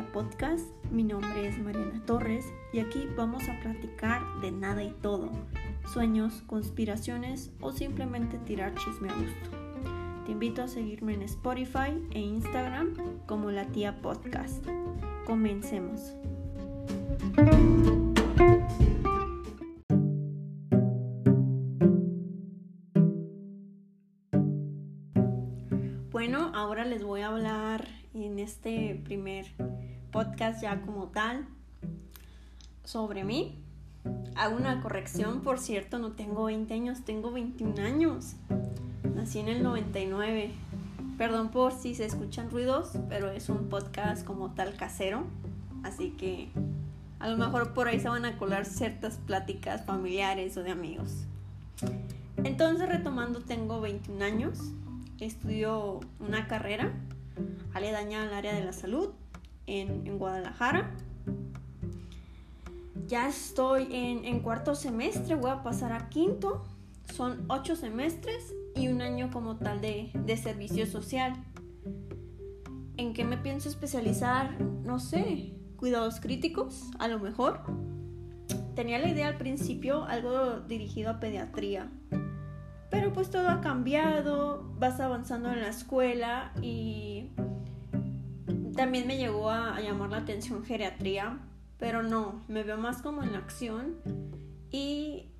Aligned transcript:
Podcast. 0.00 0.66
Mi 0.90 1.02
nombre 1.02 1.46
es 1.46 1.58
Mariana 1.58 2.02
Torres 2.06 2.46
y 2.72 2.78
aquí 2.78 3.06
vamos 3.14 3.46
a 3.50 3.60
platicar 3.60 4.22
de 4.40 4.50
nada 4.50 4.82
y 4.82 4.90
todo, 5.02 5.30
sueños, 5.92 6.42
conspiraciones 6.46 7.52
o 7.60 7.72
simplemente 7.72 8.38
tirar 8.38 8.74
chisme 8.74 9.10
a 9.10 9.14
gusto. 9.14 9.50
Te 10.24 10.32
invito 10.32 10.62
a 10.62 10.68
seguirme 10.68 11.12
en 11.12 11.22
Spotify 11.22 12.02
e 12.12 12.20
Instagram 12.20 12.94
como 13.26 13.50
La 13.50 13.66
Tía 13.66 14.00
Podcast. 14.00 14.64
Comencemos. 15.26 16.14
Bueno, 26.24 26.52
ahora 26.54 26.84
les 26.84 27.02
voy 27.02 27.22
a 27.22 27.26
hablar 27.26 27.88
en 28.14 28.38
este 28.38 28.94
primer 29.02 29.44
podcast 30.12 30.62
ya 30.62 30.80
como 30.82 31.08
tal 31.08 31.48
sobre 32.84 33.24
mí. 33.24 33.58
Hago 34.36 34.56
una 34.56 34.80
corrección, 34.80 35.40
por 35.40 35.58
cierto, 35.58 35.98
no 35.98 36.12
tengo 36.12 36.44
20 36.44 36.72
años, 36.74 37.04
tengo 37.04 37.32
21 37.32 37.82
años. 37.82 38.36
Nací 39.16 39.40
en 39.40 39.48
el 39.48 39.64
99. 39.64 40.52
Perdón 41.18 41.50
por 41.50 41.72
si 41.72 41.96
se 41.96 42.04
escuchan 42.04 42.52
ruidos, 42.52 42.92
pero 43.08 43.32
es 43.32 43.48
un 43.48 43.68
podcast 43.68 44.24
como 44.24 44.52
tal 44.52 44.76
casero. 44.76 45.24
Así 45.82 46.10
que 46.10 46.50
a 47.18 47.26
lo 47.26 47.36
mejor 47.36 47.74
por 47.74 47.88
ahí 47.88 47.98
se 47.98 48.08
van 48.08 48.26
a 48.26 48.38
colar 48.38 48.64
ciertas 48.64 49.16
pláticas 49.16 49.84
familiares 49.84 50.56
o 50.56 50.62
de 50.62 50.70
amigos. 50.70 51.24
Entonces, 52.36 52.88
retomando, 52.88 53.40
tengo 53.40 53.80
21 53.80 54.24
años. 54.24 54.72
Estudio 55.26 56.00
una 56.18 56.48
carrera 56.48 56.92
aledaña 57.74 58.24
al 58.24 58.34
área 58.34 58.54
de 58.54 58.64
la 58.64 58.72
salud 58.72 59.10
en, 59.68 60.18
Guadalajara. 60.18 60.90
Ya 63.06 63.28
estoy 63.28 63.86
en, 63.92 64.40
cuarto 64.40 64.74
semestre, 64.74 65.36
voy 65.36 65.52
a 65.52 65.62
pasar 65.62 65.92
a 65.92 66.08
quinto. 66.08 66.64
Son 67.14 67.44
ocho 67.48 67.76
semestres 67.76 68.52
y 68.74 68.88
un 68.88 69.00
año 69.00 69.30
como 69.30 69.58
tal 69.58 69.80
de, 69.80 70.10
de 70.12 70.36
servicio 70.36 70.86
social. 70.86 71.34
¿En 72.96 73.14
qué 73.14 73.24
me 73.24 73.36
pienso 73.36 73.68
especializar? 73.68 74.60
No 74.60 74.98
sé, 74.98 75.52
cuidados 75.76 76.18
críticos, 76.18 76.90
a 76.98 77.06
lo 77.06 77.20
mejor. 77.20 77.60
Tenía 78.74 78.98
la 78.98 79.08
idea 79.08 79.28
al 79.28 79.36
principio 79.36 80.04
algo 80.04 80.60
dirigido 80.62 81.10
a 81.10 81.20
pediatría, 81.20 81.92
pero 82.92 83.10
pues 83.14 83.30
todo 83.30 83.48
ha 83.48 83.62
cambiado, 83.62 84.70
vas 84.78 85.00
avanzando 85.00 85.50
en 85.50 85.62
la 85.62 85.70
escuela 85.70 86.52
y 86.60 87.30
también 88.76 89.06
me 89.06 89.16
llegó 89.16 89.48
a, 89.48 89.80
llamar 89.80 90.10
la 90.10 90.18
atención 90.18 90.62
geriatría, 90.62 91.38
pero 91.78 92.02
no, 92.02 92.42
me 92.48 92.62
veo 92.64 92.76
más 92.76 93.00
como 93.00 93.22
en 93.22 93.32
la 93.32 93.38
acción 93.38 93.94
y 94.70 95.30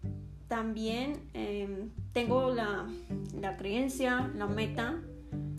también 0.48 1.28
em, 1.34 1.90
tengo 2.14 2.54
la, 2.54 2.86
la 3.38 3.58
creencia, 3.58 4.32
la 4.34 4.46
meta 4.46 5.02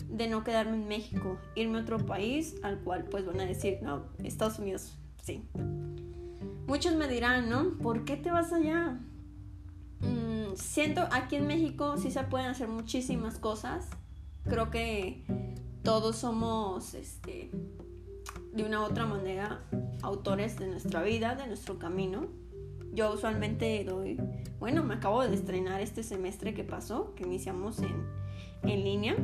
de 0.08 0.26
no 0.26 0.42
quedarme 0.42 0.74
en 0.74 0.88
México, 0.88 1.38
irme 1.54 1.78
a 1.78 1.82
otro 1.82 2.04
país 2.04 2.56
al 2.64 2.80
cual 2.80 3.04
pues 3.04 3.24
van 3.24 3.38
a 3.38 3.46
decir, 3.46 3.78
no, 3.82 4.06
Estados 4.24 4.58
Unidos, 4.58 4.98
sí. 5.22 5.48
Muchos 6.66 6.96
me 6.96 7.06
dirán, 7.06 7.48
¿no? 7.48 7.78
¿Por 7.78 8.04
qué 8.04 8.16
te 8.16 8.32
vas 8.32 8.52
allá? 8.52 8.98
Siento, 10.54 11.02
aquí 11.10 11.36
en 11.36 11.46
México 11.46 11.96
sí 11.96 12.10
se 12.10 12.22
pueden 12.24 12.48
hacer 12.48 12.68
muchísimas 12.68 13.38
cosas. 13.38 13.88
Creo 14.44 14.70
que 14.70 15.24
todos 15.82 16.16
somos, 16.16 16.94
este, 16.94 17.50
de 18.52 18.64
una 18.64 18.80
u 18.80 18.84
otra 18.84 19.06
manera, 19.06 19.64
autores 20.02 20.58
de 20.58 20.68
nuestra 20.68 21.02
vida, 21.02 21.34
de 21.34 21.46
nuestro 21.46 21.78
camino. 21.78 22.26
Yo 22.92 23.12
usualmente 23.12 23.84
doy, 23.84 24.20
bueno, 24.60 24.84
me 24.84 24.94
acabo 24.94 25.22
de 25.26 25.34
estrenar 25.34 25.80
este 25.80 26.02
semestre 26.02 26.54
que 26.54 26.62
pasó, 26.62 27.14
que 27.14 27.24
iniciamos 27.24 27.80
en, 27.80 28.06
en 28.62 28.84
línea, 28.84 29.16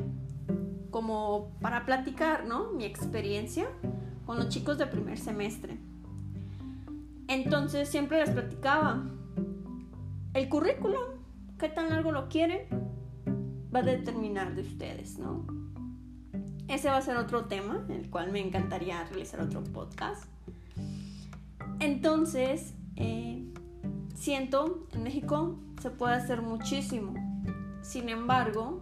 como 0.90 1.52
para 1.60 1.86
platicar, 1.86 2.46
¿no? 2.46 2.72
Mi 2.72 2.84
experiencia 2.84 3.68
con 4.26 4.38
los 4.38 4.48
chicos 4.48 4.78
de 4.78 4.86
primer 4.86 5.18
semestre. 5.18 5.78
Entonces 7.28 7.88
siempre 7.88 8.18
les 8.18 8.30
platicaba 8.30 9.04
el 10.34 10.48
currículum, 10.48 11.19
qué 11.60 11.68
tan 11.68 11.90
largo 11.90 12.10
lo 12.10 12.28
quieren, 12.28 12.62
va 13.72 13.80
a 13.80 13.82
determinar 13.82 14.54
de 14.54 14.62
ustedes, 14.62 15.18
¿no? 15.18 15.46
Ese 16.68 16.88
va 16.88 16.96
a 16.96 17.02
ser 17.02 17.18
otro 17.18 17.44
tema, 17.44 17.84
el 17.90 18.08
cual 18.08 18.32
me 18.32 18.40
encantaría 18.40 19.04
realizar 19.04 19.40
otro 19.40 19.62
podcast. 19.62 20.24
Entonces, 21.78 22.72
eh, 22.96 23.44
siento, 24.14 24.86
en 24.92 25.02
México 25.02 25.60
se 25.82 25.90
puede 25.90 26.14
hacer 26.14 26.40
muchísimo. 26.40 27.12
Sin 27.82 28.08
embargo, 28.08 28.80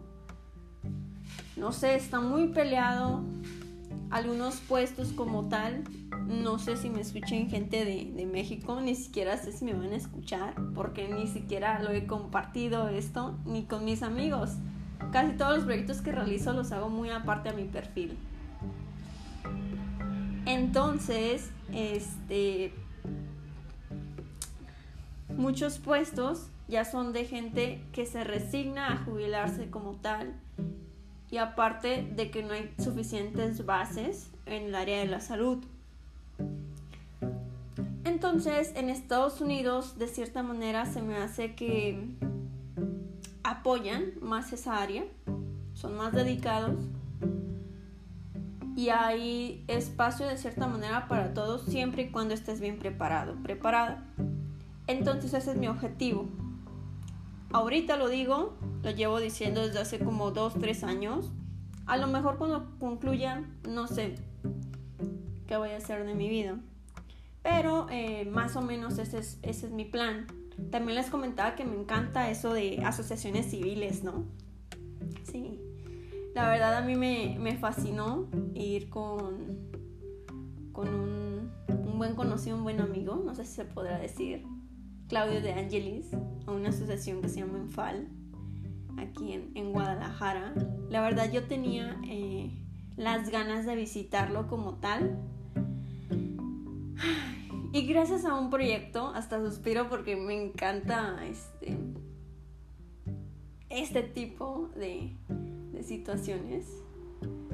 no 1.57 1.73
sé, 1.73 1.97
está 1.97 2.21
muy 2.21 2.49
peleado 2.49 3.25
algunos 4.11 4.61
puestos 4.61 5.13
como 5.13 5.49
tal. 5.49 5.83
No 6.29 6.59
sé 6.59 6.77
si 6.77 6.91
me 6.91 7.01
escuchen 7.01 7.49
gente 7.49 7.85
de, 7.85 8.13
de, 8.15 8.27
México, 8.27 8.81
ni 8.81 8.95
siquiera 8.95 9.37
sé 9.39 9.51
si 9.51 9.65
me 9.65 9.73
van 9.73 9.93
a 9.93 9.97
escuchar, 9.97 10.55
porque 10.75 11.09
ni 11.09 11.27
siquiera 11.27 11.83
lo 11.83 11.91
he 11.91 12.07
compartido 12.07 12.89
esto, 12.89 13.37
ni 13.47 13.65
con 13.65 13.85
mis 13.85 14.03
amigos 14.03 14.51
casi 15.13 15.37
todos 15.37 15.57
los 15.57 15.65
proyectos 15.65 16.01
que 16.01 16.13
realizo 16.13 16.53
los 16.53 16.73
hago 16.73 16.89
muy 16.89 17.11
aparte 17.11 17.49
a 17.49 17.53
mi 17.53 17.65
perfil. 17.65 18.17
Entonces, 20.47 21.51
este 21.73 22.73
muchos 25.37 25.79
puestos 25.79 26.49
ya 26.69 26.85
son 26.85 27.13
de 27.13 27.25
gente 27.25 27.83
que 27.93 28.07
se 28.07 28.25
resigna 28.25 28.93
a 28.93 28.97
jubilarse 29.05 29.71
como 29.71 29.93
tal 29.93 30.35
y 31.31 31.37
aparte 31.37 32.03
de 32.03 32.31
que 32.31 32.43
no 32.43 32.55
hay 32.55 32.73
suficientes 32.79 33.65
bases 33.65 34.31
en 34.47 34.65
el 34.65 34.75
área 34.75 34.99
de 34.99 35.07
la 35.07 35.21
salud. 35.21 35.65
Entonces, 38.31 38.75
en 38.77 38.91
Estados 38.91 39.41
Unidos, 39.41 39.97
de 39.97 40.07
cierta 40.07 40.43
manera, 40.43 40.85
se 40.85 41.01
me 41.01 41.17
hace 41.17 41.55
que 41.55 42.15
apoyan 43.43 44.13
más 44.21 44.53
esa 44.53 44.83
área, 44.83 45.05
son 45.73 45.97
más 45.97 46.13
dedicados 46.13 46.77
y 48.77 48.91
hay 48.91 49.65
espacio 49.67 50.27
de 50.27 50.37
cierta 50.37 50.67
manera 50.67 51.09
para 51.09 51.33
todos 51.33 51.63
siempre 51.63 52.03
y 52.03 52.11
cuando 52.11 52.35
estés 52.35 52.61
bien 52.61 52.79
preparado, 52.79 53.35
preparada. 53.43 54.07
Entonces 54.87 55.33
ese 55.33 55.53
es 55.53 55.57
mi 55.57 55.67
objetivo. 55.67 56.29
Ahorita 57.51 57.97
lo 57.97 58.11
digo, 58.11 58.59
lo 58.83 58.91
llevo 58.91 59.21
diciendo 59.21 59.63
desde 59.63 59.79
hace 59.79 60.01
como 60.01 60.33
2, 60.33 60.59
3 60.61 60.85
años. 60.85 61.33
A 61.87 61.97
lo 61.97 62.09
mejor 62.09 62.37
cuando 62.37 62.77
concluya, 62.79 63.43
no 63.67 63.87
sé 63.87 64.17
qué 65.47 65.57
voy 65.57 65.71
a 65.71 65.79
hacer 65.79 66.05
de 66.05 66.15
mi 66.15 66.29
vida. 66.29 66.59
Pero 67.49 67.87
eh, 67.91 68.27
más 68.31 68.57
o 68.57 68.61
menos 68.61 68.99
ese 68.99 69.19
es, 69.19 69.39
ese 69.43 69.67
es 69.67 69.73
mi 69.73 69.87
plan. 69.87 70.27
También 70.71 70.97
les 70.97 71.09
comentaba 71.09 71.55
que 71.55 71.65
me 71.65 71.77
encanta 71.81 72.31
eso 72.31 72.53
de 72.53 72.83
asociaciones 72.85 73.47
civiles, 73.47 74.05
¿no? 74.05 74.27
Sí. 75.25 75.59
La 76.35 76.51
verdad 76.51 76.77
a 76.77 76.83
mí 76.83 76.95
me, 76.95 77.57
fascinó 77.57 78.29
ir 78.55 78.91
con, 78.91 79.71
con 80.73 80.89
un, 80.89 81.99
buen 81.99 82.15
conocido, 82.15 82.57
un 82.57 82.65
buen 82.65 82.81
amigo, 82.81 83.17
no 83.25 83.35
sé 83.35 83.45
si 83.45 83.55
se 83.55 83.65
podrá 83.65 83.99
decir, 83.99 84.45
Claudio 85.09 85.41
de 85.41 85.53
Angelis, 85.55 86.13
a 86.47 86.53
una 86.53 86.69
asociación 86.69 87.23
que 87.23 87.29
se 87.29 87.41
llama 87.41 87.59
Enfal, 87.59 88.09
aquí 88.99 89.33
en, 89.33 89.73
Guadalajara. 89.73 90.55
La 90.91 91.01
verdad 91.01 91.33
yo 91.33 91.45
tenía 91.45 91.99
eh, 92.05 92.53
las 92.97 93.31
ganas 93.31 93.65
de 93.65 93.75
visitarlo 93.75 94.49
como 94.49 94.75
tal. 94.75 95.19
Y 97.79 97.87
gracias 97.87 98.25
a 98.25 98.35
un 98.35 98.51
proyecto, 98.51 99.13
hasta 99.15 99.39
suspiro 99.39 99.89
porque 99.89 100.17
me 100.17 100.35
encanta 100.35 101.25
este, 101.25 101.79
este 103.69 104.03
tipo 104.03 104.69
de, 104.75 105.17
de 105.29 105.85
situaciones. 105.85 106.67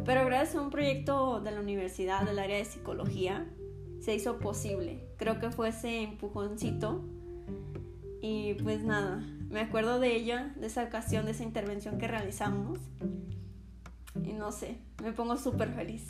Pero 0.02 0.24
gracias 0.24 0.56
a 0.56 0.62
un 0.62 0.70
proyecto 0.70 1.42
de 1.42 1.50
la 1.50 1.60
universidad, 1.60 2.24
del 2.24 2.38
área 2.38 2.56
de 2.56 2.64
psicología, 2.64 3.46
se 4.00 4.14
hizo 4.14 4.38
posible. 4.38 5.04
Creo 5.18 5.38
que 5.40 5.50
fue 5.50 5.68
ese 5.68 6.00
empujoncito. 6.00 7.04
Y 8.22 8.54
pues 8.62 8.82
nada, 8.82 9.22
me 9.50 9.60
acuerdo 9.60 10.00
de 10.00 10.16
ella, 10.16 10.54
de 10.56 10.68
esa 10.68 10.84
ocasión, 10.84 11.26
de 11.26 11.32
esa 11.32 11.42
intervención 11.42 11.98
que 11.98 12.08
realizamos. 12.08 12.78
Y 14.22 14.32
no 14.32 14.52
sé, 14.52 14.78
me 15.02 15.12
pongo 15.12 15.36
súper 15.36 15.70
feliz. 15.72 16.06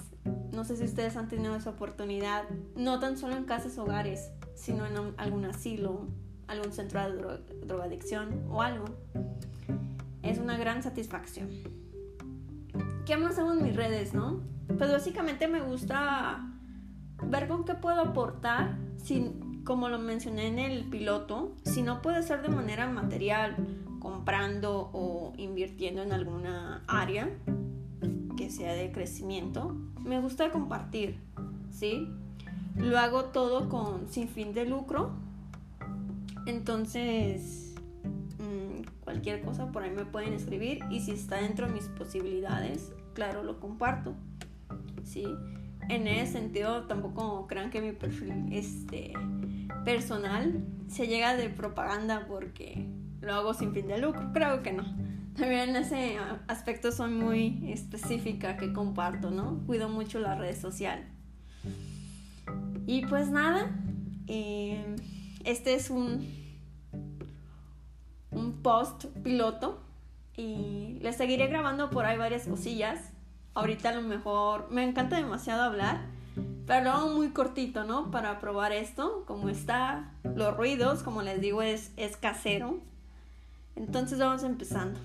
No 0.53 0.65
sé 0.65 0.77
si 0.77 0.85
ustedes 0.85 1.17
han 1.17 1.29
tenido 1.29 1.57
esa 1.57 1.71
oportunidad, 1.71 2.45
no 2.77 3.01
tan 3.01 3.17
solo 3.17 3.37
en 3.37 3.45
casas 3.45 3.79
hogares, 3.79 4.31
sino 4.55 4.87
en 4.87 5.15
algún 5.17 5.45
asilo, 5.47 6.07
algún 6.47 6.73
centro 6.73 7.01
de 7.01 7.39
drogadicción 7.67 8.45
o 8.51 8.63
algo. 8.63 8.85
Es 10.23 10.39
una 10.39 10.57
gran 10.57 10.83
satisfacción. 10.83 11.51
¿Qué 13.07 13.17
más 13.17 13.39
hago 13.39 13.53
en 13.53 13.63
mis 13.63 13.77
redes, 13.77 14.15
no? 14.15 14.41
Pues 14.79 14.91
básicamente 14.91 15.49
me 15.49 15.61
gusta 15.61 16.51
ver 17.23 17.49
con 17.49 17.65
qué 17.65 17.75
puedo 17.75 18.01
aportar, 18.01 18.79
sin, 18.97 19.63
como 19.65 19.89
lo 19.89 19.99
mencioné 19.99 20.47
en 20.47 20.59
el 20.59 20.85
piloto, 20.85 21.55
si 21.65 21.83
no 21.83 22.01
puede 22.01 22.23
ser 22.23 22.43
de 22.43 22.49
manera 22.49 22.87
material, 22.87 23.57
comprando 23.99 24.91
o 24.93 25.33
invirtiendo 25.37 26.03
en 26.03 26.13
alguna 26.13 26.85
área 26.87 27.31
que 28.37 28.51
sea 28.51 28.75
de 28.75 28.93
crecimiento, 28.93 29.77
me 30.01 30.21
gusta 30.21 30.51
compartir, 30.51 31.19
¿sí? 31.71 32.09
Lo 32.77 32.99
hago 32.99 33.27
todo 33.27 33.69
con 33.69 34.09
sin 34.09 34.29
fin 34.29 34.53
de 34.53 34.65
lucro. 34.65 35.13
Entonces, 36.47 37.75
mm, 38.39 39.03
cualquier 39.05 39.43
cosa 39.43 39.71
por 39.71 39.83
ahí 39.83 39.91
me 39.91 40.05
pueden 40.05 40.33
escribir 40.33 40.81
y 40.91 41.01
si 41.01 41.13
está 41.13 41.37
dentro 41.37 41.67
de 41.67 41.73
mis 41.73 41.85
posibilidades, 41.89 42.93
claro, 43.15 43.43
lo 43.43 43.61
comparto. 43.61 44.15
¿Sí? 45.05 45.27
En 45.89 46.09
ese 46.09 46.33
sentido, 46.33 46.85
tampoco 46.85 47.47
crean 47.47 47.71
que 47.71 47.81
mi 47.81 47.93
perfil 47.93 48.49
este, 48.51 49.13
personal 49.85 50.65
se 50.89 51.07
llega 51.07 51.37
de 51.37 51.51
propaganda 51.51 52.27
porque 52.27 52.89
lo 53.21 53.35
hago 53.35 53.55
sin 53.55 53.73
fin 53.73 53.87
de 53.87 53.99
lucro. 53.99 54.31
Creo 54.33 54.63
que 54.63 54.73
no. 54.73 54.85
También 55.37 55.71
en 55.71 55.77
ese 55.77 56.17
aspecto 56.47 56.93
soy 56.93 57.11
muy 57.11 57.73
específica 57.73 58.57
que 58.57 58.73
comparto, 58.73 59.31
¿no? 59.31 59.63
Cuido 59.67 59.89
mucho 59.89 60.21
las 60.21 60.39
redes 60.39 60.59
sociales. 60.59 61.07
Y 62.87 63.07
pues 63.07 63.31
nada, 63.31 63.71
eh, 64.29 64.97
este 65.45 65.75
es 65.75 65.91
un, 65.91 66.27
un 68.31 68.63
post 68.63 69.07
piloto 69.23 69.83
y 70.37 70.99
les 71.01 71.17
seguiré 71.17 71.49
grabando 71.49 71.91
por 71.91 72.05
ahí 72.05 72.19
varias 72.19 72.47
cosillas. 72.47 73.01
Ahorita 73.55 73.91
a 73.91 73.95
lo 73.95 74.03
mejor 74.03 74.69
me 74.71 74.85
encanta 74.85 75.17
demasiado 75.17 75.63
hablar, 75.63 76.07
pero 76.67 76.85
lo 76.85 76.91
hago 76.91 77.09
muy 77.09 77.31
cortito, 77.31 77.85
¿no? 77.85 78.11
Para 78.11 78.39
probar 78.39 78.73
esto, 78.73 79.25
como 79.27 79.49
está, 79.49 80.13
los 80.23 80.57
ruidos, 80.57 81.03
como 81.03 81.23
les 81.23 81.41
digo, 81.41 81.63
es, 81.63 81.93
es 81.97 82.17
casero. 82.17 82.81
Entonces 83.77 84.19
vamos 84.19 84.43
empezando. 84.43 84.99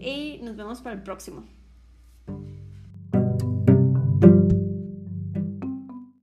Y 0.00 0.40
nos 0.42 0.56
vemos 0.56 0.80
para 0.80 0.96
el 0.96 1.02
próximo. 1.02 1.44